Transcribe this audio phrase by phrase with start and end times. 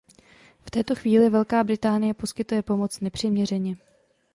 [0.65, 3.77] V této chvíli Velká Británie poskytuje pomoc nepřiměřeně.